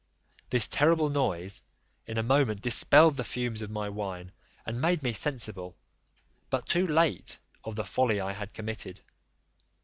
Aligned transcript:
This 0.49 0.67
terrible 0.67 1.09
noise 1.11 1.61
in 2.07 2.17
a 2.17 2.23
moment 2.23 2.63
dispelled 2.63 3.17
the 3.17 3.23
fumes 3.23 3.61
of 3.61 3.69
my 3.69 3.87
wine, 3.87 4.31
and 4.65 4.81
made 4.81 5.03
me 5.03 5.13
sensible, 5.13 5.75
but 6.49 6.65
too 6.65 6.87
late, 6.87 7.37
of 7.63 7.75
the 7.75 7.85
folly 7.85 8.19
I 8.19 8.33
had 8.33 8.51
committed. 8.55 9.01